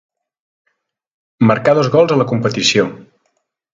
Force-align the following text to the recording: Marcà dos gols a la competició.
Marcà 1.49 1.75
dos 1.81 1.91
gols 1.97 2.15
a 2.17 2.17
la 2.23 2.27
competició. 2.33 2.89